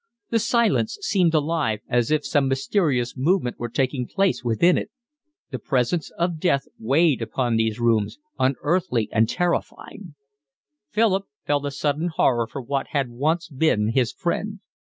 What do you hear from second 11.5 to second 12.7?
a sudden horror for